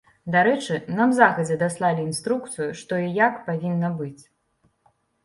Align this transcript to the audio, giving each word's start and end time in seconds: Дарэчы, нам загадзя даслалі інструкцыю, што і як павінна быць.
Дарэчы, 0.35 0.77
нам 0.99 1.11
загадзя 1.19 1.57
даслалі 1.63 2.01
інструкцыю, 2.09 2.69
што 2.79 2.93
і 3.05 3.13
як 3.19 3.39
павінна 3.51 3.93
быць. 4.01 4.23